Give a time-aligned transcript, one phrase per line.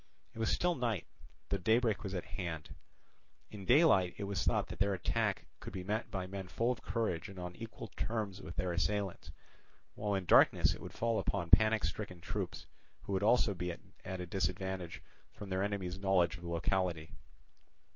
[0.33, 1.05] It was still night,
[1.49, 2.73] though daybreak was at hand:
[3.51, 6.81] in daylight it was thought that their attack would be met by men full of
[6.81, 9.31] courage and on equal terms with their assailants,
[9.93, 12.65] while in darkness it would fall upon panic stricken troops,
[13.03, 15.03] who would also be at a disadvantage
[15.33, 17.11] from their enemy's knowledge of the locality.